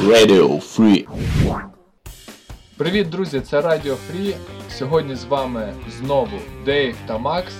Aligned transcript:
Radio 0.00 0.60
Free. 0.60 1.06
Привіт, 2.76 3.10
друзі! 3.10 3.40
Це 3.40 3.60
Радіо 3.60 3.94
Фрі. 3.94 4.34
Сьогодні 4.70 5.14
з 5.14 5.24
вами 5.24 5.74
знову 5.98 6.38
Дейв 6.64 6.96
та 7.06 7.18
Макс. 7.18 7.52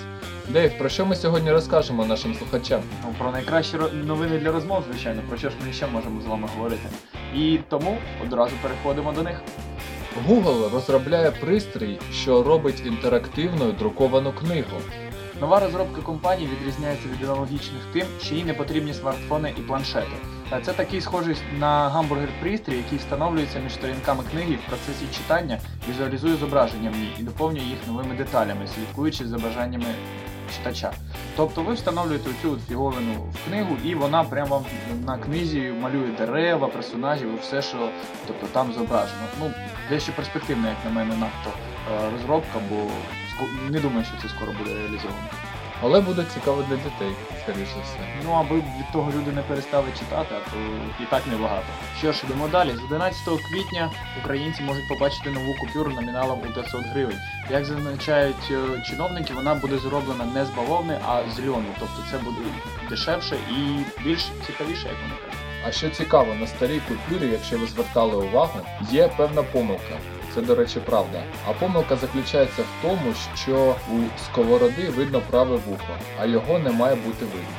Дейв, 0.48 0.78
про 0.78 0.88
що 0.88 1.06
ми 1.06 1.16
сьогодні 1.16 1.52
розкажемо 1.52 2.06
нашим 2.06 2.34
слухачам? 2.34 2.80
Ну, 3.04 3.14
про 3.18 3.32
найкращі 3.32 3.76
новини 3.92 4.38
для 4.38 4.52
розмов, 4.52 4.84
звичайно, 4.90 5.22
про 5.28 5.38
що 5.38 5.50
ж 5.50 5.56
ми 5.66 5.72
ще 5.72 5.86
можемо 5.86 6.20
з 6.20 6.26
вами 6.26 6.48
говорити. 6.56 6.88
І 7.36 7.58
тому 7.68 7.98
одразу 8.26 8.52
переходимо 8.62 9.12
до 9.12 9.22
них. 9.22 9.40
Google 10.28 10.72
розробляє 10.72 11.30
пристрій, 11.30 11.98
що 12.12 12.42
робить 12.42 12.82
інтерактивною 12.86 13.72
друковану 13.72 14.32
книгу. 14.32 14.80
Нова 15.40 15.60
розробка 15.60 16.00
компанії 16.02 16.48
відрізняється 16.48 17.08
від 17.08 17.28
аналогічних 17.28 17.82
тим, 17.92 18.06
що 18.22 18.34
їй 18.34 18.44
не 18.44 18.54
потрібні 18.54 18.94
смартфони 18.94 19.54
і 19.58 19.60
планшети. 19.60 20.16
Е, 20.52 20.60
Це 20.62 20.72
такий 20.72 21.00
схожий 21.00 21.36
на 21.58 21.88
гамбургер-пристрій, 21.88 22.76
який 22.76 22.98
встановлюється 22.98 23.58
між 23.58 23.72
сторінками 23.72 24.24
книги 24.30 24.58
в 24.66 24.68
процесі 24.68 25.04
читання 25.14 25.58
візуалізує 25.88 26.36
зображення 26.36 26.90
в 26.90 26.96
ній 26.96 27.12
і 27.18 27.22
доповнює 27.22 27.62
їх 27.62 27.78
новими 27.86 28.14
деталями, 28.14 28.66
слідкуючи 28.74 29.26
за 29.26 29.38
бажаннями 29.38 29.94
читача. 30.56 30.92
Тобто 31.36 31.62
ви 31.62 31.74
встановлюєте 31.74 32.30
цю 32.42 32.58
фіговину 32.68 33.12
в 33.14 33.48
книгу, 33.48 33.76
і 33.84 33.94
вона 33.94 34.24
прямо 34.24 34.64
на 35.06 35.18
книзі 35.18 35.74
малює 35.80 36.10
дерева, 36.18 36.68
персонажів, 36.68 37.34
і 37.34 37.40
все, 37.40 37.62
що 37.62 37.90
тобто, 38.26 38.46
там 38.46 38.72
зображено. 38.72 39.22
Ну, 39.40 39.50
дещо 39.88 40.12
перспективна, 40.12 40.68
як 40.68 40.78
на 40.84 40.90
мене, 40.90 41.16
надто 41.16 41.50
е, 41.92 42.10
розробка, 42.12 42.58
бо 42.70 42.76
не 43.70 43.80
думаю, 43.80 44.04
що 44.04 44.22
це 44.22 44.28
скоро 44.34 44.52
буде 44.58 44.74
реалізовано. 44.74 45.28
Але 45.82 46.00
буде 46.00 46.24
цікаво 46.34 46.64
для 46.68 46.76
дітей, 46.76 47.12
скоріше 47.42 47.74
все. 47.84 47.98
Ну, 48.24 48.32
аби 48.32 48.56
від 48.56 48.92
того 48.92 49.12
люди 49.16 49.32
не 49.32 49.42
перестали 49.42 49.86
читати, 49.98 50.34
а 50.34 50.50
то 50.50 50.56
і 51.02 51.06
так 51.10 51.26
небагато. 51.26 51.66
Що 51.98 52.12
ж, 52.12 52.22
йдемо 52.24 52.48
далі. 52.48 52.70
З 52.76 52.84
11 52.84 53.20
квітня 53.26 53.90
українці 54.24 54.62
можуть 54.62 54.88
побачити 54.88 55.30
нову 55.30 55.54
купюру 55.60 55.92
номіналом 55.92 56.38
у 56.38 56.52
500 56.52 56.80
гривень. 56.92 57.18
Як 57.50 57.64
зазначають 57.64 58.50
е, 58.50 58.82
чиновники, 58.90 59.34
вона 59.34 59.54
буде 59.54 59.78
зроблена 59.78 60.24
не 60.24 60.44
з 60.44 60.50
бавовни, 60.50 60.98
а 61.06 61.22
з 61.36 61.40
льону. 61.40 61.74
Тобто 61.78 61.96
це 62.10 62.18
буде 62.18 62.36
дешевше 62.88 63.36
і 63.50 63.84
більш 64.04 64.28
цікавіше, 64.46 64.88
як 64.88 64.96
вони 65.02 65.14
кажуть. 65.24 65.40
А 65.66 65.72
що 65.72 65.90
цікаво, 65.90 66.34
на 66.34 66.46
старій 66.46 66.80
купюрі, 66.88 67.30
якщо 67.32 67.58
ви 67.58 67.66
звертали 67.66 68.16
увагу, 68.26 68.60
є 68.90 69.08
певна 69.16 69.42
помилка. 69.42 69.96
Це, 70.34 70.40
до 70.40 70.54
речі, 70.54 70.80
правда. 70.86 71.22
А 71.48 71.52
помилка 71.52 71.96
заключається 71.96 72.62
в 72.62 72.82
тому, 72.82 73.14
що 73.34 73.74
у 73.92 74.20
сковороди 74.24 74.88
видно 74.96 75.22
праве 75.30 75.56
вухо, 75.56 75.94
а 76.20 76.26
його 76.26 76.58
не 76.58 76.70
має 76.70 76.94
бути 76.94 77.24
видно. 77.24 77.56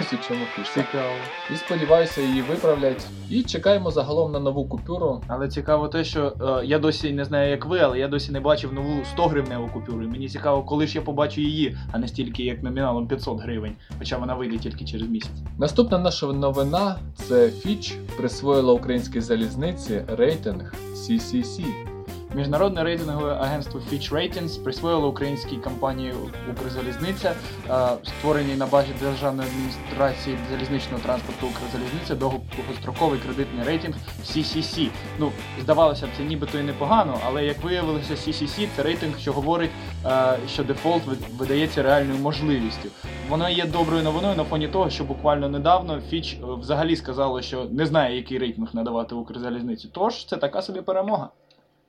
Ось 0.00 0.12
у 0.12 0.16
чому 0.28 0.44
фішка. 0.56 0.82
Цікаво. 0.82 1.14
І 1.54 1.56
сподіваюся, 1.56 2.20
її 2.20 2.42
виправлять. 2.42 3.06
І 3.30 3.42
чекаємо 3.42 3.90
загалом 3.90 4.32
на 4.32 4.40
нову 4.40 4.64
купюру. 4.64 5.22
Але 5.28 5.48
цікаво 5.48 5.88
те, 5.88 6.04
що 6.04 6.32
е, 6.62 6.66
я 6.66 6.78
досі 6.78 7.12
не 7.12 7.24
знаю, 7.24 7.50
як 7.50 7.66
ви, 7.66 7.78
але 7.78 7.98
я 7.98 8.08
досі 8.08 8.32
не 8.32 8.40
бачив 8.40 8.72
нову 8.72 9.04
100 9.04 9.26
гривневу 9.26 9.68
купюру. 9.68 10.02
І 10.02 10.06
мені 10.06 10.28
цікаво, 10.28 10.62
коли 10.62 10.86
ж 10.86 10.98
я 10.98 11.02
побачу 11.02 11.40
її, 11.40 11.76
а 11.92 11.98
не 11.98 12.08
стільки 12.08 12.42
як 12.42 12.62
номіналом 12.62 13.08
500 13.08 13.40
гривень, 13.40 13.72
хоча 13.98 14.18
вона 14.18 14.34
вийде 14.34 14.58
тільки 14.58 14.84
через 14.84 15.08
місяць. 15.08 15.42
Наступна 15.58 15.98
наша 15.98 16.26
новина 16.26 16.98
це 17.14 17.50
Фіч 17.50 17.94
присвоїла 18.16 18.72
українській 18.72 19.20
залізниці 19.20 20.02
рейтинг 20.08 20.74
CCC. 20.94 21.91
Міжнародне 22.34 22.84
рейтингове 22.84 23.32
агентство 23.32 23.80
Fitch 23.80 24.12
Ratings 24.12 24.64
присвоїло 24.64 25.08
українській 25.08 25.56
компанії 25.56 26.14
Укрзалізниця, 26.50 27.34
е, 27.70 27.88
створеній 28.04 28.56
на 28.56 28.66
базі 28.66 28.88
Державної 29.00 29.48
адміністрації 29.48 30.38
залізничного 30.50 31.02
транспорту 31.02 31.46
Укрзалізниця, 31.46 32.14
довгостроковий 32.14 33.18
кредитний 33.18 33.66
рейтинг 33.66 33.96
CCC. 34.24 34.88
Ну, 35.18 35.32
здавалося 35.60 36.06
б, 36.06 36.08
це 36.16 36.22
нібито 36.22 36.58
і 36.58 36.62
непогано, 36.62 37.18
але 37.26 37.44
як 37.44 37.64
виявилося, 37.64 38.14
CCC 38.14 38.68
це 38.76 38.82
рейтинг, 38.82 39.18
що 39.18 39.32
говорить, 39.32 39.70
е, 40.06 40.36
що 40.48 40.64
дефолт 40.64 41.02
видається 41.38 41.82
реальною 41.82 42.18
можливістю. 42.18 42.88
Воно 43.28 43.48
є 43.48 43.66
доброю 43.66 44.02
новиною 44.02 44.36
на 44.36 44.44
фоні 44.44 44.68
того, 44.68 44.90
що 44.90 45.04
буквально 45.04 45.48
недавно 45.48 46.00
Фіч 46.00 46.32
е, 46.34 46.46
взагалі 46.60 46.96
сказало, 46.96 47.42
що 47.42 47.64
не 47.70 47.86
знає, 47.86 48.16
який 48.16 48.38
рейтинг 48.38 48.68
надавати 48.72 49.14
Укрзалізниці. 49.14 49.88
Тож 49.92 50.24
це 50.26 50.36
така 50.36 50.62
собі 50.62 50.80
перемога. 50.80 51.28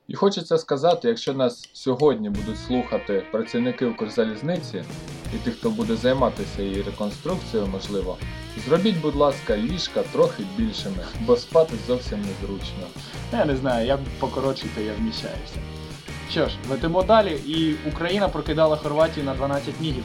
І 0.08 0.14
хочеться 0.14 0.58
сказати, 0.58 1.08
якщо 1.08 1.34
нас 1.34 1.68
сьогодні 1.72 2.30
будуть 2.30 2.58
слухати 2.58 3.26
працівники 3.32 3.86
Укрзалізниці 3.86 4.84
і 5.34 5.36
тих, 5.36 5.54
хто 5.54 5.70
буде 5.70 5.96
займатися 5.96 6.62
її 6.62 6.82
реконструкцією, 6.82 7.68
можливо, 7.68 8.16
зробіть, 8.66 9.00
будь 9.00 9.16
ласка, 9.16 9.56
ліжка 9.56 10.02
трохи 10.02 10.42
більшими, 10.56 11.04
бо 11.20 11.36
спати 11.36 11.74
зовсім 11.86 12.18
незручно. 12.20 12.86
Я 13.32 13.44
не 13.44 13.56
знаю, 13.56 13.86
як 13.86 14.00
покоротшити 14.18 14.84
я 14.84 14.92
вміщаюся. 14.94 15.58
Що 16.30 16.48
ж, 16.48 16.56
летимо 16.70 17.02
далі, 17.02 17.40
і 17.46 17.74
Україна 17.88 18.28
прокидала 18.28 18.76
Хорватію 18.76 19.26
на 19.26 19.34
12 19.34 19.74
мігів. 19.80 20.04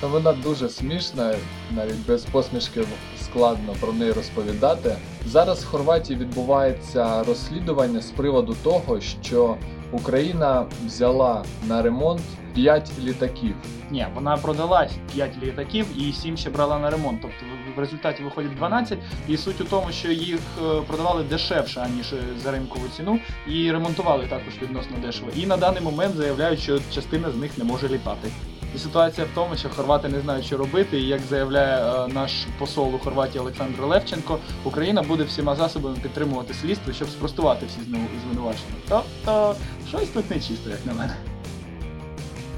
Та 0.00 0.06
вона 0.06 0.32
дуже 0.32 0.68
смішна, 0.68 1.34
навіть 1.70 2.06
без 2.06 2.24
посмішки 2.24 2.84
складно 3.22 3.74
про 3.80 3.92
неї 3.92 4.12
розповідати. 4.12 4.96
Зараз 5.26 5.64
в 5.64 5.66
Хорватії 5.68 6.18
відбувається 6.18 7.22
розслідування 7.24 8.00
з 8.00 8.10
приводу 8.10 8.56
того, 8.62 9.00
що 9.00 9.56
Україна 9.92 10.66
взяла 10.86 11.44
на 11.68 11.82
ремонт 11.82 12.20
5 12.54 12.90
літаків. 13.04 13.54
Ні, 13.90 14.06
вона 14.14 14.36
продала 14.36 14.88
5 15.14 15.30
літаків 15.42 15.86
і 16.08 16.12
7 16.12 16.36
ще 16.36 16.50
брала 16.50 16.78
на 16.78 16.90
ремонт. 16.90 17.18
Тобто 17.22 17.36
в- 17.76 17.80
результаті 17.80 18.22
виходить 18.22 18.54
12, 18.56 18.98
і 19.28 19.36
суть 19.36 19.60
у 19.60 19.64
тому, 19.64 19.86
що 19.92 20.12
їх 20.12 20.38
е, 20.62 20.80
продавали 20.86 21.22
дешевше, 21.24 21.80
аніж 21.80 22.14
за 22.42 22.50
ринкову 22.50 22.84
ціну, 22.96 23.18
і 23.48 23.72
ремонтували 23.72 24.26
також 24.26 24.54
відносно 24.62 24.96
дешево. 25.06 25.28
І 25.36 25.46
на 25.46 25.56
даний 25.56 25.82
момент 25.82 26.16
заявляють, 26.16 26.60
що 26.60 26.78
частина 26.94 27.30
з 27.30 27.36
них 27.36 27.58
не 27.58 27.64
може 27.64 27.88
літати. 27.88 28.28
І 28.74 28.78
ситуація 28.78 29.26
в 29.26 29.34
тому, 29.34 29.56
що 29.56 29.68
хорвати 29.68 30.08
не 30.08 30.20
знають, 30.20 30.44
що 30.44 30.56
робити, 30.56 31.00
і 31.00 31.06
як 31.06 31.20
заявляє 31.20 32.04
е, 32.04 32.08
наш 32.08 32.32
посол 32.58 32.94
у 32.94 32.98
Хорватії 32.98 33.40
Олександр 33.40 33.82
Левченко, 33.82 34.38
Україна 34.64 35.02
буде 35.02 35.24
всіма 35.24 35.54
засобами 35.54 35.96
підтримувати 36.02 36.54
слідство, 36.54 36.92
щоб 36.92 37.08
спростувати 37.08 37.66
всі 37.66 37.80
звинувачення. 38.24 38.74
Тобто, 38.88 39.54
щось 39.88 40.08
тут 40.08 40.30
нечисто, 40.30 40.70
як 40.70 40.86
на 40.86 40.92
мене. 40.92 41.14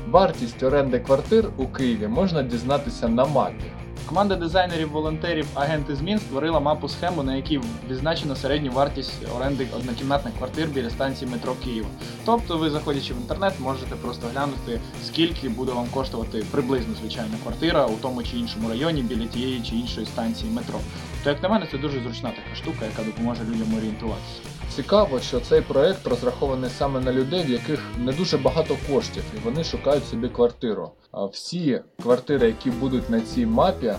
Вартість 0.08 0.62
оренди 0.62 0.98
квартир 1.00 1.48
у 1.56 1.66
Києві 1.66 2.08
можна 2.08 2.42
дізнатися 2.42 3.08
на 3.08 3.24
мапі. 3.24 3.72
Команда 4.10 4.36
дизайнерів, 4.36 4.90
волонтерів, 4.90 5.46
агенти 5.54 5.96
змін 5.96 6.18
створила 6.18 6.60
мапу 6.60 6.88
схему, 6.88 7.22
на 7.22 7.36
якій 7.36 7.60
відзначено 7.90 8.36
середню 8.36 8.72
вартість 8.72 9.12
оренди 9.36 9.68
однокімнатних 9.76 10.34
квартир 10.38 10.68
біля 10.68 10.90
станції 10.90 11.30
метро 11.30 11.54
Києва. 11.64 11.88
Тобто, 12.24 12.58
ви 12.58 12.70
заходячи 12.70 13.14
в 13.14 13.16
інтернет, 13.16 13.54
можете 13.60 13.96
просто 13.96 14.26
глянути, 14.26 14.80
скільки 15.04 15.48
буде 15.48 15.72
вам 15.72 15.86
коштувати 15.94 16.44
приблизно 16.50 16.94
звичайна 16.94 17.36
квартира 17.42 17.86
у 17.86 17.96
тому 17.96 18.22
чи 18.22 18.36
іншому 18.36 18.68
районі 18.68 19.02
біля 19.02 19.26
тієї 19.26 19.62
чи 19.62 19.74
іншої 19.74 20.06
станції 20.06 20.52
метро. 20.52 20.78
То 21.24 21.30
як 21.30 21.42
на 21.42 21.48
мене, 21.48 21.66
це 21.70 21.78
дуже 21.78 22.02
зручна 22.02 22.30
така 22.30 22.54
штука, 22.56 22.84
яка 22.84 23.02
допоможе 23.02 23.42
людям 23.44 23.74
орієнтуватися. 23.74 24.40
Цікаво, 24.76 25.20
що 25.20 25.40
цей 25.40 25.60
проект 25.60 26.06
розрахований 26.06 26.70
саме 26.78 27.00
на 27.00 27.12
людей, 27.12 27.44
в 27.44 27.50
яких 27.50 27.80
не 27.98 28.12
дуже 28.12 28.38
багато 28.38 28.76
коштів, 28.92 29.22
і 29.36 29.38
вони 29.44 29.64
шукають 29.64 30.06
собі 30.06 30.28
квартиру. 30.28 30.90
Всі 31.32 31.80
квартири, 32.02 32.46
які 32.46 32.70
будуть 32.70 33.10
на 33.10 33.20
цій 33.20 33.46
мапі, 33.46 33.92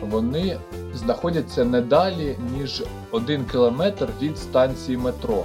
вони 0.00 0.60
знаходяться 0.94 1.64
не 1.64 1.80
далі, 1.80 2.36
ніж 2.58 2.82
один 3.10 3.44
кілометр 3.44 4.08
від 4.22 4.38
станції 4.38 4.96
метро. 4.98 5.44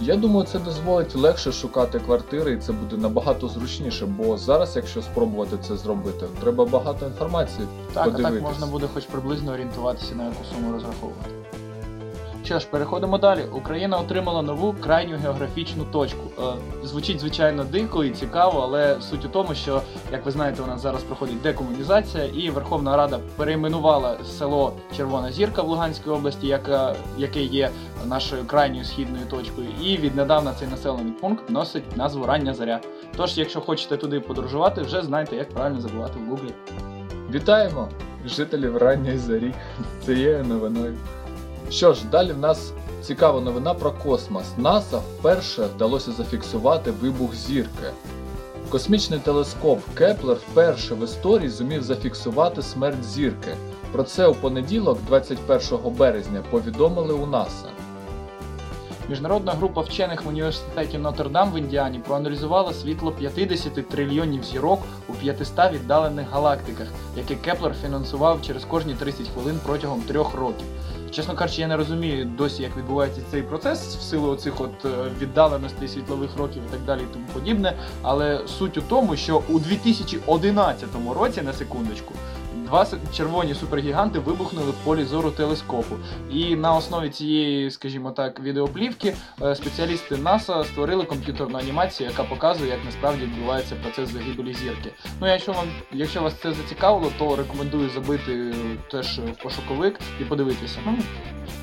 Я 0.00 0.16
думаю, 0.16 0.46
це 0.46 0.58
дозволить 0.58 1.16
легше 1.16 1.52
шукати 1.52 1.98
квартири, 1.98 2.52
і 2.52 2.56
це 2.58 2.72
буде 2.72 2.96
набагато 2.96 3.48
зручніше, 3.48 4.06
бо 4.06 4.38
зараз, 4.38 4.76
якщо 4.76 5.02
спробувати 5.02 5.56
це 5.68 5.76
зробити, 5.76 6.26
треба 6.40 6.64
багато 6.64 7.06
інформації 7.06 7.68
Так, 7.92 8.08
а 8.14 8.22
так 8.22 8.42
можна 8.42 8.66
буде 8.66 8.86
хоч 8.94 9.04
приблизно 9.04 9.52
орієнтуватися, 9.52 10.14
на 10.14 10.24
яку 10.24 10.44
суму 10.44 10.72
розраховувати. 10.72 11.30
Що 12.44 12.58
ж, 12.58 12.66
переходимо 12.70 13.18
далі. 13.18 13.44
Україна 13.52 13.96
отримала 13.96 14.42
нову 14.42 14.74
крайню 14.80 15.16
географічну 15.16 15.84
точку. 15.84 16.20
Е, 16.38 16.42
звучить 16.86 17.20
звичайно 17.20 17.64
дико 17.64 18.04
і 18.04 18.10
цікаво, 18.10 18.60
але 18.62 19.00
суть 19.00 19.24
у 19.24 19.28
тому, 19.28 19.54
що, 19.54 19.82
як 20.12 20.26
ви 20.26 20.30
знаєте, 20.30 20.62
у 20.62 20.66
нас 20.66 20.80
зараз 20.80 21.02
проходить 21.02 21.42
декомунізація, 21.42 22.24
і 22.24 22.50
Верховна 22.50 22.96
Рада 22.96 23.18
перейменувала 23.36 24.16
село 24.24 24.72
Червона 24.96 25.32
Зірка 25.32 25.62
в 25.62 25.68
Луганській 25.68 26.10
області, 26.10 26.46
яка, 26.46 26.94
яке 27.18 27.42
є 27.42 27.70
нашою 28.06 28.44
крайньою 28.44 28.84
східною 28.84 29.26
точкою. 29.30 29.68
І 29.82 29.96
віднедавна 29.96 30.52
цей 30.52 30.68
населений 30.68 31.12
пункт 31.12 31.50
носить 31.50 31.96
назву 31.96 32.26
Рання 32.26 32.54
Заря. 32.54 32.80
Тож, 33.16 33.38
якщо 33.38 33.60
хочете 33.60 33.96
туди 33.96 34.20
подорожувати, 34.20 34.82
вже 34.82 35.02
знайте, 35.02 35.36
як 35.36 35.50
правильно 35.50 35.80
забувати 35.80 36.18
в 36.18 36.30
гуглі. 36.30 36.50
Вітаємо 37.30 37.88
жителів 38.26 38.76
ранньої 38.76 39.18
зорі 39.18 39.54
з 40.02 40.06
цією 40.06 40.44
новиною. 40.44 40.94
Що 41.70 41.94
ж, 41.94 42.04
далі 42.10 42.32
в 42.32 42.38
нас 42.38 42.72
цікава 43.02 43.40
новина 43.40 43.74
про 43.74 43.92
космос. 43.92 44.44
НАСА 44.56 44.98
вперше 44.98 45.66
вдалося 45.74 46.12
зафіксувати 46.12 46.90
вибух 46.90 47.34
зірки. 47.34 47.90
Космічний 48.68 49.20
телескоп 49.20 49.80
Кеплер 49.94 50.36
вперше 50.36 50.94
в 50.94 51.04
історії 51.04 51.48
зумів 51.48 51.82
зафіксувати 51.82 52.62
смерть 52.62 53.04
зірки. 53.04 53.56
Про 53.92 54.02
це 54.02 54.26
у 54.26 54.34
понеділок, 54.34 54.98
21 55.06 55.94
березня, 55.96 56.42
повідомили 56.50 57.14
у 57.14 57.26
НАСА. 57.26 57.68
Міжнародна 59.08 59.52
група 59.52 59.80
вчених 59.80 60.24
в 60.24 60.28
університеті 60.28 60.98
Нотр-Дам 60.98 61.52
в 61.52 61.58
Індіані 61.58 61.98
проаналізувала 61.98 62.72
світло 62.72 63.12
50 63.12 63.88
трильйонів 63.88 64.44
зірок 64.44 64.80
у 65.08 65.12
500 65.12 65.72
віддалених 65.72 66.30
галактиках, 66.30 66.86
які 67.16 67.36
Кеплер 67.36 67.74
фінансував 67.82 68.42
через 68.42 68.64
кожні 68.64 68.94
30 68.94 69.28
хвилин 69.28 69.60
протягом 69.66 70.00
трьох 70.00 70.34
років. 70.34 70.66
Чесно 71.14 71.34
кажучи, 71.34 71.60
я 71.60 71.66
не 71.66 71.76
розумію 71.76 72.24
досі, 72.24 72.62
як 72.62 72.76
відбувається 72.76 73.20
цей 73.30 73.42
процес 73.42 73.96
в 73.96 74.02
силу 74.02 74.28
оцих 74.28 74.60
от 74.60 74.84
е, 74.84 74.88
віддаленостей 75.20 75.88
світлових 75.88 76.36
років 76.36 76.62
і 76.68 76.72
так 76.72 76.80
далі 76.80 77.00
і 77.00 77.12
тому 77.12 77.24
подібне. 77.32 77.76
Але 78.02 78.40
суть 78.58 78.78
у 78.78 78.82
тому, 78.82 79.16
що 79.16 79.42
у 79.48 79.58
2011 79.58 80.88
році, 81.14 81.42
на 81.42 81.52
секундочку, 81.52 82.14
два 82.64 82.86
червоні 83.16 83.54
супергіганти 83.54 84.18
вибухнули 84.18 84.70
в 84.70 84.84
полі 84.84 85.04
зору 85.04 85.30
телескопу. 85.30 85.96
І 86.30 86.56
на 86.56 86.74
основі 86.74 87.10
цієї, 87.10 87.70
скажімо 87.70 88.10
так, 88.10 88.40
відеоплівки 88.40 89.14
е, 89.42 89.54
спеціалісти 89.54 90.16
НАСА 90.16 90.64
створили 90.64 91.04
комп'ютерну 91.04 91.58
анімацію, 91.58 92.10
яка 92.10 92.24
показує, 92.24 92.70
як 92.70 92.84
насправді 92.84 93.22
відбувається 93.22 93.74
процес 93.82 94.10
загибелі 94.10 94.54
зірки. 94.54 94.92
Ну, 95.20 95.26
якщо 95.26 95.52
вам, 95.52 95.66
якщо 95.92 96.22
вас 96.22 96.34
це 96.34 96.52
зацікавило, 96.52 97.12
то 97.18 97.36
рекомендую 97.36 97.90
забити 97.90 98.32
е, 98.32 98.54
теж 98.90 99.18
в 99.18 99.42
пошуковик 99.42 100.00
і 100.20 100.24
подивитися. 100.24 100.78
Ну, 100.86 100.98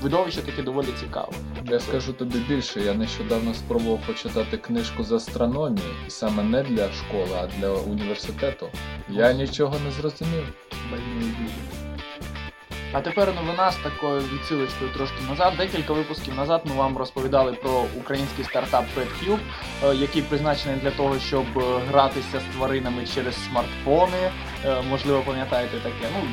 видовище 0.02 0.42
таке 0.42 0.64
доволі 0.64 0.88
цікаве. 1.00 1.34
Я 1.66 1.80
скажу 1.80 2.14
тобі 2.14 2.38
більше, 2.50 2.82
я 2.82 2.94
нещодавно 2.94 3.54
спробував 3.54 4.00
почитати 4.08 4.58
книжку 4.58 5.04
з 5.04 5.12
астрономії, 5.12 5.94
і 6.08 6.10
саме 6.10 6.44
не 6.44 6.64
для 6.64 6.92
школи, 6.92 7.30
а 7.44 7.48
для 7.60 7.70
університету. 7.70 8.70
Я 9.12 9.34
нічого 9.34 9.76
не 9.86 9.92
зрозумів. 9.92 10.44
А 12.94 13.02
тепер 13.02 13.34
новина 13.36 13.72
з 13.72 13.76
такою 13.76 14.22
відсилочкою 14.22 14.92
трошки 14.94 15.24
назад. 15.30 15.54
Декілька 15.58 15.94
випусків 15.94 16.36
назад 16.36 16.62
ми 16.66 16.76
вам 16.76 16.98
розповідали 16.98 17.54
про 17.54 17.86
український 18.00 18.46
стартап 18.46 18.86
PetCube, 18.98 19.40
е, 19.84 19.96
який 19.96 20.22
призначений 20.22 20.80
для 20.80 20.92
того, 20.92 21.20
щоб 21.20 21.46
е, 21.58 21.62
гратися 21.90 22.40
з 22.40 22.56
тваринами 22.56 23.06
через 23.16 23.36
смартфони. 23.46 24.32
Е, 24.66 24.82
Можливо, 24.90 25.24
пам'ятаєте 25.26 25.78
таке. 25.78 26.08
Ну, 26.14 26.28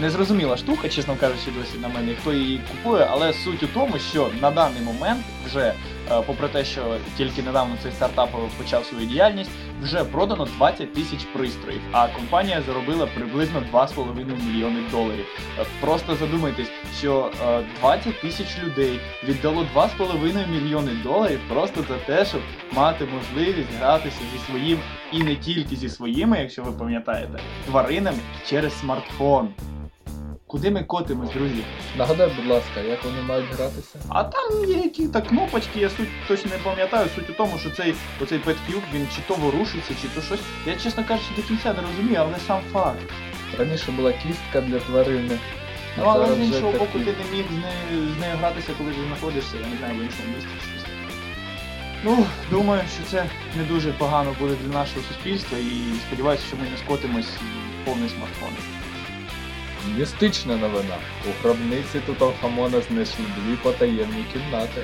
незрозуміла 0.00 0.56
штука, 0.56 0.88
чесно 0.88 1.16
кажучи, 1.20 1.50
досі 1.58 1.78
на 1.78 1.88
мене, 1.88 2.14
хто 2.20 2.32
її 2.32 2.60
купує, 2.70 3.08
але 3.10 3.32
суть 3.32 3.62
у 3.62 3.66
тому, 3.66 3.98
що 3.98 4.30
на 4.40 4.50
даний 4.50 4.82
момент 4.82 5.24
вже, 5.46 5.74
е, 6.10 6.22
попри 6.26 6.48
те, 6.48 6.64
що 6.64 6.96
тільки 7.16 7.42
недавно 7.42 7.76
цей 7.82 7.92
стартап 7.92 8.30
почав 8.58 8.84
свою 8.84 9.06
діяльність, 9.06 9.50
вже 9.82 10.04
продано 10.04 10.48
20 10.56 10.94
тисяч 10.94 11.24
пристроїв, 11.32 11.80
а 11.92 12.08
компанія 12.08 12.62
заробила 12.66 13.06
приблизно 13.06 13.62
2,5 13.72 14.36
мільйони 14.46 14.80
доларів. 14.90 15.26
Е, 15.60 15.64
Просто 15.80 16.16
задумайтесь, 16.16 16.68
що 16.98 17.30
е, 17.48 17.64
20 17.80 18.20
тисяч 18.20 18.46
людей 18.64 19.00
віддало 19.24 19.66
2,5 19.74 20.48
мільйони 20.48 20.92
доларів 21.02 21.40
просто 21.48 21.84
за 21.88 21.96
те, 21.96 22.24
щоб 22.24 22.40
мати 22.72 23.04
можливість 23.04 23.68
гратися 23.78 24.20
зі 24.32 24.38
своїм 24.50 24.78
і 25.12 25.22
не 25.22 25.36
тільки 25.36 25.76
зі 25.76 25.88
своїми, 25.88 26.38
якщо 26.38 26.62
ви 26.62 26.72
пам'ятаєте, 26.72 27.38
тваринами 27.66 28.18
через 28.46 28.80
смартфон. 28.80 29.48
Куди 30.54 30.70
ми 30.70 30.82
котимось, 30.82 31.30
друзі? 31.30 31.64
Нагадай, 31.98 32.30
будь 32.36 32.46
ласка, 32.46 32.80
як 32.80 33.04
вони 33.04 33.22
мають 33.22 33.46
гратися? 33.46 33.98
А 34.08 34.24
там 34.24 34.64
є 34.68 34.76
які 34.76 35.08
то 35.08 35.22
кнопочки, 35.22 35.80
я 35.80 35.90
суть 35.90 36.08
точно 36.28 36.50
не 36.50 36.58
пам'ятаю. 36.58 37.08
Суть 37.14 37.30
у 37.30 37.32
тому, 37.32 37.58
що 37.58 37.70
цей 37.70 37.94
оцей 38.22 38.38
PetCube, 38.38 38.82
він 38.94 39.08
чи 39.16 39.22
то 39.28 39.34
ворушиться, 39.34 39.94
чи 40.02 40.08
то 40.08 40.20
щось. 40.20 40.40
Я 40.66 40.76
чесно 40.76 41.04
кажучи, 41.04 41.28
до 41.36 41.42
кінця 41.42 41.72
не 41.72 41.80
розумію, 41.80 42.18
але 42.20 42.38
сам 42.46 42.60
факт. 42.72 42.98
Раніше 43.58 43.92
була 43.92 44.12
кістка 44.12 44.60
для 44.60 44.78
тварини. 44.78 45.38
Ну 45.98 46.04
але 46.06 46.34
з 46.34 46.38
іншого 46.38 46.72
боку, 46.72 46.98
ти 46.98 47.14
не 47.24 47.36
міг 47.36 47.44
з 47.48 47.58
нею, 47.64 48.08
з 48.16 48.20
нею 48.20 48.36
гратися, 48.36 48.72
коли 48.78 48.90
ти 48.90 48.98
знаходишся, 49.06 49.56
я 49.62 49.66
не 49.66 49.76
знаю, 49.76 49.94
в 49.94 50.02
іншому 50.02 50.28
місці 50.34 50.50
чи 50.60 50.66
щось. 50.70 50.90
Ну, 52.04 52.26
думаю, 52.50 52.82
що 52.94 53.10
це 53.10 53.26
не 53.56 53.64
дуже 53.64 53.92
погано 53.92 54.34
буде 54.40 54.54
для 54.64 54.72
нашого 54.78 55.00
суспільства 55.08 55.58
і 55.58 55.98
сподіваюся, 56.06 56.44
що 56.46 56.56
ми 56.56 56.62
не 56.70 56.76
скотимось 56.76 57.26
в 57.26 57.84
повний 57.84 58.08
смартфон. 58.08 58.83
Містична 59.88 60.56
новина. 60.56 60.96
У 61.26 61.42
гробниці 61.42 62.00
Тутанхамона 62.06 62.80
знайшли 62.80 63.24
дві 63.38 63.56
потаємні 63.56 64.24
кімнати. 64.32 64.82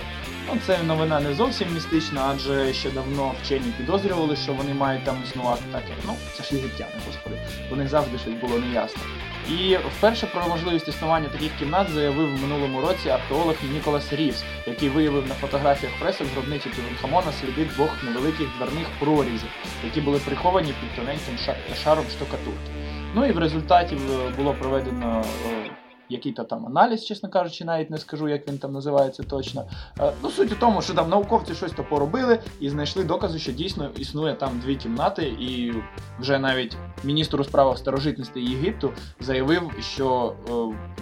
Ну, 0.49 0.61
це 0.67 0.83
новина 0.83 1.21
не 1.21 1.35
зовсім 1.35 1.69
містична, 1.75 2.31
адже 2.35 2.73
ще 2.73 2.91
давно 2.91 3.35
вчені 3.43 3.73
підозрювали, 3.79 4.37
що 4.37 4.53
вони 4.53 4.75
мають 4.75 5.05
там 5.05 5.17
існувати 5.25 5.63
так, 5.73 5.83
як 5.89 5.99
ну 6.07 6.17
це 6.37 6.45
ж 6.45 6.55
єгиптяни, 6.55 6.93
господи. 7.07 7.37
Них 7.77 7.89
завжди 7.89 8.19
щось 8.19 8.35
було 8.35 8.59
неясно. 8.59 9.03
І 9.49 9.77
вперше 9.77 10.27
про 10.27 10.49
можливість 10.49 10.89
існування 10.89 11.29
таких 11.29 11.51
кімнат 11.59 11.91
заявив 11.91 12.37
в 12.37 12.43
минулому 12.43 12.81
році 12.81 13.09
археолог 13.09 13.55
Ніколас 13.73 14.13
Рівс, 14.13 14.43
який 14.67 14.89
виявив 14.89 15.29
на 15.29 15.35
фотографіях 15.35 15.93
преси 16.01 16.25
в 16.25 16.27
гробниці 16.27 16.69
Тутанхамона 16.69 17.33
сліди 17.33 17.65
двох 17.65 18.03
невеликих 18.05 18.49
дверних 18.57 18.87
прорізів, 18.99 19.51
які 19.85 20.01
були 20.01 20.19
приховані 20.19 20.75
під 20.81 20.97
тоненьким 20.97 21.55
шаром 21.85 22.05
штукатурки. 22.11 22.80
Ну 23.15 23.27
і 23.27 23.33
в 23.33 23.39
результаті 23.39 23.95
е, 23.95 24.33
було 24.37 24.55
проведено 24.61 25.23
е, 25.47 25.71
який-то 26.09 26.45
там 26.45 26.67
аналіз, 26.67 27.05
чесно 27.05 27.29
кажучи, 27.29 27.65
навіть 27.65 27.91
не 27.91 27.99
скажу, 27.99 28.29
як 28.29 28.49
він 28.49 28.59
там 28.59 28.73
називається 28.73 29.23
точно. 29.23 29.65
Е, 30.01 30.13
Ну, 30.23 30.31
суть 30.31 30.53
у 30.53 30.55
тому, 30.55 30.83
що 30.83 30.95
там 30.95 31.09
науковці 31.11 31.55
щось 31.55 31.73
то 31.73 31.85
поробили 31.85 32.39
і 32.61 32.71
знайшли 32.71 33.05
докази, 33.05 33.39
що 33.39 33.53
дійсно 33.53 33.91
існує 33.97 34.35
там 34.35 34.61
дві 34.65 34.77
кімнати, 34.77 35.23
і 35.23 35.73
вже 36.21 36.39
навіть 36.39 36.77
міністр 37.05 37.41
у 37.41 37.45
справах 37.45 37.79
старожитності 37.79 38.41
Єгипту 38.41 38.93
заявив, 39.21 39.63
що 39.81 40.35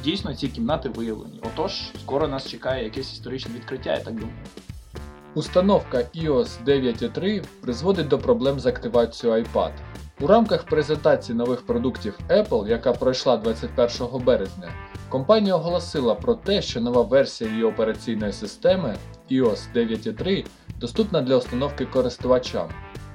дійсно 0.04 0.34
ці 0.34 0.48
кімнати 0.48 0.88
виявлені. 0.88 1.40
Отож, 1.42 1.82
скоро 2.00 2.28
нас 2.28 2.48
чекає 2.48 2.84
якесь 2.84 3.12
історичне 3.12 3.54
відкриття, 3.54 3.90
я 3.90 4.00
так 4.00 4.14
думаю. 4.14 4.36
Установка 5.34 5.98
iOS 5.98 6.48
9.3 6.66 7.44
призводить 7.60 8.08
до 8.08 8.18
проблем 8.18 8.60
з 8.60 8.66
активацією 8.66 9.44
iPad. 9.44 9.70
У 10.20 10.26
рамках 10.26 10.64
презентації 10.64 11.38
нових 11.38 11.66
продуктів 11.66 12.18
Apple, 12.28 12.68
яка 12.68 12.92
пройшла 12.92 13.36
21 13.36 14.24
березня, 14.24 14.72
компанія 15.08 15.54
оголосила 15.54 16.14
про 16.14 16.34
те, 16.34 16.62
що 16.62 16.80
нова 16.80 17.02
версія 17.02 17.50
її 17.50 17.64
операційної 17.64 18.32
системи 18.32 18.96
iOS 19.30 19.58
9.3 19.74 20.46
доступна 20.80 21.20
для 21.20 21.36
установки 21.36 21.86
користувачам. 21.86 22.68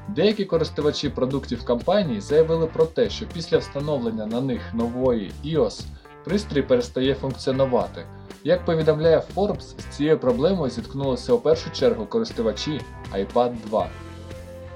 Деякі 0.09 0.45
користувачі 0.45 1.09
продуктів 1.09 1.65
компанії 1.65 2.21
заявили 2.21 2.67
про 2.67 2.85
те, 2.85 3.09
що 3.09 3.25
після 3.33 3.57
встановлення 3.57 4.25
на 4.25 4.41
них 4.41 4.61
нової 4.73 5.31
iOS 5.45 5.81
пристрій 6.23 6.61
перестає 6.61 7.15
функціонувати. 7.15 8.05
Як 8.43 8.65
повідомляє 8.65 9.23
Forbes, 9.35 9.61
з 9.61 9.95
цією 9.97 10.19
проблемою 10.19 10.71
зіткнулися 10.71 11.33
у 11.33 11.39
першу 11.39 11.71
чергу 11.71 12.05
користувачі 12.05 12.81
iPad 13.13 13.53
2. 13.65 13.89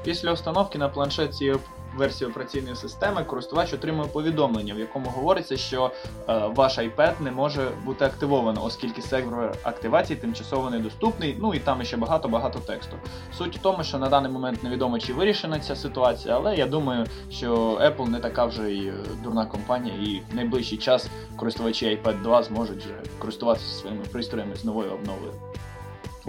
Після 0.04 0.34
установки 0.34 0.78
на 0.78 0.90
планшет 0.90 1.36
цієї 1.36 1.58
версії 1.98 2.30
операційної 2.30 2.76
системи 2.76 3.24
користувач 3.24 3.74
отримує 3.74 4.10
повідомлення, 4.10 4.74
в 4.74 4.80
якому 4.80 5.10
говориться, 5.10 5.58
що 5.58 5.92
е, 6.30 6.52
ваш 6.56 6.80
iPad 6.80 7.14
не 7.22 7.32
може 7.32 7.72
бути 7.86 8.06
активовано, 8.06 8.64
оскільки 8.64 9.02
сервер 9.02 9.56
активації 9.64 10.20
тимчасово 10.20 10.70
недоступний. 10.70 11.38
Ну 11.42 11.54
і 11.54 11.60
там 11.60 11.84
ще 11.84 11.98
багато-багато 11.98 12.60
тексту. 12.60 12.96
Суть 13.38 13.56
у 13.56 13.60
тому, 13.60 13.84
що 13.84 13.98
на 13.98 14.10
даний 14.10 14.32
момент 14.32 14.64
невідомо, 14.64 15.00
чи 15.00 15.14
вирішена 15.14 15.60
ця 15.60 15.76
ситуація, 15.76 16.36
але 16.36 16.56
я 16.56 16.68
думаю, 16.68 17.06
що 17.32 17.56
Apple 17.56 18.10
не 18.10 18.20
така 18.20 18.46
вже 18.46 18.72
й 18.72 18.88
е, 18.88 18.94
дурна 19.24 19.46
компанія, 19.46 19.96
і 19.96 20.22
в 20.32 20.36
найближчий 20.36 20.78
час 20.78 21.08
користувачі 21.36 21.86
iPad 21.86 22.22
2 22.22 22.44
зможуть 22.44 22.80
вже 22.80 22.96
користуватися 23.20 23.80
своїми 23.80 24.04
пристроями 24.12 24.56
з 24.56 24.66
новою 24.66 24.92
обновою. 24.92 25.32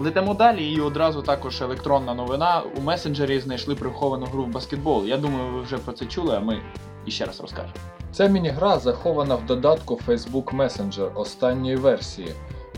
Летимо 0.01 0.33
далі, 0.33 0.71
і 0.71 0.81
одразу 0.81 1.21
також 1.21 1.61
електронна 1.61 2.13
новина. 2.13 2.61
У 2.77 2.81
месенджері 2.81 3.39
знайшли 3.39 3.75
приховану 3.75 4.25
гру 4.25 4.43
в 4.43 4.47
баскетбол. 4.47 5.05
Я 5.05 5.17
думаю, 5.17 5.53
ви 5.53 5.61
вже 5.61 5.77
про 5.77 5.93
це 5.93 6.05
чули, 6.05 6.35
а 6.35 6.39
ми 6.39 6.61
іще 7.05 7.25
раз 7.25 7.41
розкажемо. 7.41 7.73
Ця 8.11 8.27
міні-гра 8.27 8.79
захована 8.79 9.35
в 9.35 9.45
додатку 9.45 9.99
Facebook 10.07 10.55
Messenger 10.55 11.19
останньої 11.19 11.75
версії. 11.75 12.27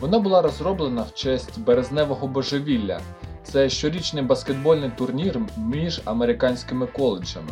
Вона 0.01 0.19
була 0.19 0.41
розроблена 0.41 1.01
в 1.01 1.13
честь 1.13 1.59
березневого 1.59 2.27
божевілля. 2.27 2.99
Це 3.43 3.69
щорічний 3.69 4.23
баскетбольний 4.23 4.91
турнір 4.97 5.39
між 5.57 6.01
американськими 6.05 6.87
коледжами. 6.87 7.51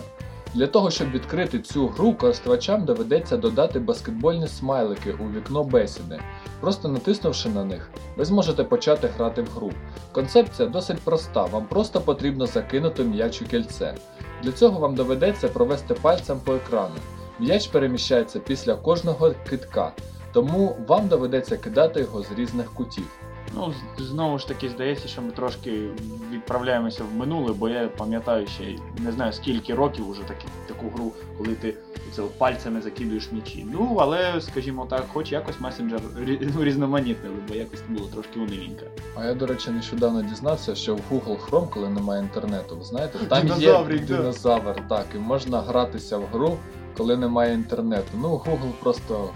Для 0.53 0.67
того, 0.67 0.91
щоб 0.91 1.11
відкрити 1.11 1.59
цю 1.59 1.87
гру, 1.87 2.13
користувачам 2.13 2.85
доведеться 2.85 3.37
додати 3.37 3.79
баскетбольні 3.79 4.47
смайлики 4.47 5.11
у 5.11 5.31
вікно 5.31 5.63
бесіди. 5.63 6.19
Просто 6.59 6.87
натиснувши 6.87 7.49
на 7.49 7.65
них, 7.65 7.89
ви 8.17 8.25
зможете 8.25 8.63
почати 8.63 9.07
грати 9.07 9.41
в 9.41 9.47
гру. 9.55 9.71
Концепція 10.11 10.69
досить 10.69 10.99
проста, 10.99 11.45
вам 11.45 11.65
просто 11.65 12.01
потрібно 12.01 12.45
закинути 12.45 13.03
м'яч 13.03 13.41
у 13.41 13.45
кільце. 13.45 13.95
Для 14.43 14.51
цього 14.51 14.79
вам 14.79 14.95
доведеться 14.95 15.47
провести 15.47 15.93
пальцем 15.93 16.39
по 16.39 16.53
екрану. 16.53 16.95
М'яч 17.39 17.67
переміщається 17.67 18.39
після 18.39 18.75
кожного 18.75 19.33
китка, 19.49 19.91
тому 20.33 20.75
вам 20.87 21.07
доведеться 21.07 21.57
кидати 21.57 21.99
його 21.99 22.23
з 22.23 22.31
різних 22.31 22.73
кутів. 22.73 23.18
Ну, 23.55 23.73
знову 23.97 24.39
ж 24.39 24.47
таки, 24.47 24.69
здається, 24.69 25.07
що 25.07 25.21
ми 25.21 25.31
трошки 25.31 25.89
відправляємося 26.31 27.03
в 27.03 27.17
минуле, 27.17 27.53
бо 27.53 27.69
я 27.69 27.87
пам'ятаю 27.87 28.47
ще 28.47 28.63
не 28.97 29.11
знаю 29.11 29.33
скільки 29.33 29.73
років 29.73 30.09
уже 30.09 30.21
такі, 30.21 30.45
таку 30.67 30.89
гру, 30.89 31.11
коли 31.37 31.55
ти 31.55 31.73
це 32.11 32.21
пальцями 32.21 32.81
закидуєш 32.81 33.31
м'ячі. 33.31 33.65
Ну, 33.73 33.97
але, 33.99 34.41
скажімо 34.41 34.87
так, 34.89 35.05
хоч 35.13 35.31
якось 35.31 35.59
месенджер 35.59 36.01
ну, 36.55 36.63
різноманітнили, 36.63 37.35
бо 37.47 37.55
якось 37.55 37.81
було 37.89 38.07
трошки 38.07 38.39
унилінько. 38.39 38.85
А 39.15 39.25
я, 39.25 39.33
до 39.33 39.45
речі, 39.45 39.69
нещодавно 39.69 40.21
дізнався, 40.21 40.75
що 40.75 40.95
в 40.95 40.99
Google 41.11 41.37
Chrome, 41.49 41.69
коли 41.69 41.89
немає 41.89 42.21
інтернету, 42.21 42.77
ви 42.77 42.83
знаєте, 42.83 43.19
там 43.29 43.47
є 43.47 43.73
да. 43.73 43.97
динозавр, 43.97 44.87
так, 44.89 45.05
і 45.15 45.17
можна 45.17 45.61
гратися 45.61 46.17
в 46.17 46.25
гру, 46.25 46.57
коли 46.97 47.17
немає 47.17 47.53
інтернету. 47.53 48.09
Ну, 48.21 48.29
Google 48.29 48.71
просто 48.83 49.29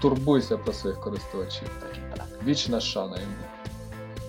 турбуйся 0.00 0.58
про 0.58 0.72
своїх 0.72 1.00
користувачів. 1.00 1.68
Так 1.80 1.90
і 1.96 2.16
так. 2.16 2.26
Вічна 2.46 2.80
шана 2.80 3.16
йому. 3.16 3.57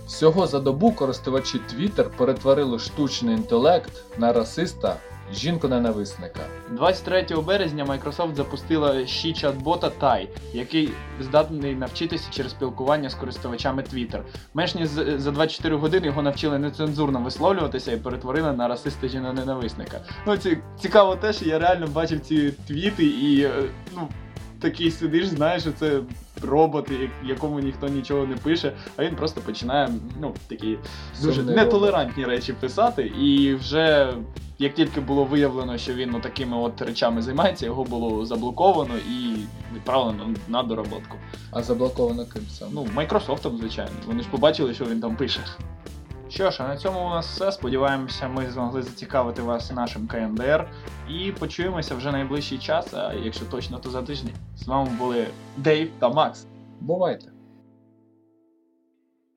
Всього 0.09 0.47
за 0.47 0.59
добу 0.59 0.91
користувачі 0.91 1.61
Twitter 1.73 2.09
перетворили 2.17 2.79
штучний 2.79 3.35
інтелект 3.35 3.91
на 4.17 4.33
расиста, 4.33 4.97
жінку-ненависника. 5.33 6.39
23 6.71 7.25
березня 7.47 7.85
Microsoft 7.85 8.35
запустила 8.35 9.07
ще 9.07 9.27
чат-бота 9.27 9.91
Tai, 9.99 10.27
який 10.53 10.89
здатний 11.21 11.75
навчитися 11.75 12.31
через 12.31 12.51
спілкування 12.51 13.09
з 13.09 13.15
користувачами 13.15 13.83
Twitter. 13.93 14.21
Менш 14.53 14.75
ніж 14.75 14.87
за 15.17 15.31
24 15.31 15.75
години 15.75 16.07
його 16.07 16.21
навчили 16.21 16.59
нецензурно 16.59 17.19
висловлюватися 17.21 17.91
і 17.91 17.97
перетворили 17.97 18.53
на 18.53 18.67
расиста 18.67 19.07
жіноненависника. 19.07 20.01
Ну, 20.27 20.37
ці, 20.37 20.57
цікаво 20.81 21.15
те, 21.15 21.33
що 21.33 21.45
я 21.45 21.59
реально 21.59 21.87
бачив 21.87 22.19
ці 22.19 22.51
твіти 22.67 23.05
і 23.05 23.41
е, 23.41 23.51
ну. 23.95 24.07
Такий 24.61 24.91
сидиш, 24.91 25.27
знаєш, 25.27 25.61
що 25.61 25.71
це 25.71 25.99
робот, 26.43 26.91
якому 27.23 27.59
ніхто 27.59 27.87
нічого 27.87 28.25
не 28.25 28.35
пише, 28.35 28.73
а 28.97 29.03
він 29.03 29.15
просто 29.15 29.41
починає 29.41 29.89
ну, 30.21 30.33
такі 30.47 30.77
дуже 31.21 31.35
Сумний 31.35 31.55
нетолерантні 31.55 32.25
речі 32.25 32.53
писати, 32.53 33.11
і 33.21 33.55
вже 33.55 34.13
як 34.59 34.73
тільки 34.73 35.01
було 35.01 35.23
виявлено, 35.23 35.77
що 35.77 35.93
він 35.93 36.09
ну, 36.09 36.19
такими 36.19 36.57
от 36.57 36.81
речами 36.81 37.21
займається, 37.21 37.65
його 37.65 37.83
було 37.83 38.25
заблоковано 38.25 38.93
і 38.97 39.35
відправлено 39.75 40.29
на 40.47 40.63
доработку. 40.63 41.17
А 41.51 41.63
заблоковано 41.63 42.25
ким 42.25 42.41
саме? 42.49 42.71
Ну, 42.73 42.87
Майкрософтом, 42.93 43.57
звичайно. 43.57 43.91
Вони 44.07 44.23
ж 44.23 44.29
побачили, 44.29 44.73
що 44.73 44.85
він 44.85 45.01
там 45.01 45.15
пише. 45.15 45.39
Що 46.29 46.51
ж, 46.51 46.63
а 46.63 46.67
на 46.67 46.77
цьому 46.77 47.05
у 47.05 47.09
нас 47.09 47.27
все. 47.27 47.51
Сподіваємося, 47.51 48.27
ми 48.27 48.49
змогли 48.51 48.81
зацікавити 48.81 49.41
вас 49.41 49.71
нашим 49.71 50.07
КНДР. 50.07 50.67
І 51.09 51.31
почуємося 51.31 51.95
вже 51.95 52.11
найближчий 52.11 52.57
час, 52.57 52.93
а 52.93 53.13
якщо 53.13 53.45
точно, 53.45 53.79
то 53.79 53.89
за 53.89 54.01
тиждень. 54.01 54.33
З 54.57 54.67
вами 54.67 54.89
були 54.99 55.27
Дейв 55.57 55.91
та 55.99 56.09
Макс. 56.09 56.45
Бувайте! 56.79 57.38